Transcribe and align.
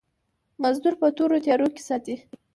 مزدور 0.63 0.93
په 1.01 1.07
تورو 1.17 1.37
تيارو 1.45 1.67
کې 1.75 1.81
ساتي. 1.87 2.15